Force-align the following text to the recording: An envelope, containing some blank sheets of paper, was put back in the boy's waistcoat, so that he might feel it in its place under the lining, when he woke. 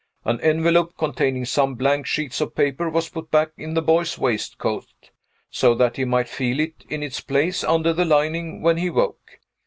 An 0.25 0.41
envelope, 0.41 0.97
containing 0.97 1.45
some 1.45 1.75
blank 1.75 2.07
sheets 2.07 2.41
of 2.41 2.55
paper, 2.55 2.89
was 2.89 3.07
put 3.09 3.29
back 3.29 3.51
in 3.55 3.75
the 3.75 3.83
boy's 3.83 4.17
waistcoat, 4.17 4.87
so 5.51 5.75
that 5.75 5.97
he 5.97 6.05
might 6.05 6.27
feel 6.27 6.59
it 6.59 6.83
in 6.89 7.03
its 7.03 7.21
place 7.21 7.63
under 7.63 7.93
the 7.93 8.03
lining, 8.03 8.63
when 8.63 8.77
he 8.77 8.89
woke. 8.89 9.37